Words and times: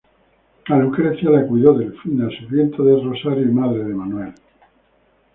A 0.65 0.77
Lucrecia 0.79 1.29
la 1.29 1.45
cuidó 1.45 1.75
Delfina, 1.75 2.27
sirvienta 2.29 2.81
de 2.81 3.03
Rosario 3.03 3.43
y 3.43 3.51
madre 3.51 3.83
de 3.83 3.93
Manuel. 3.93 4.33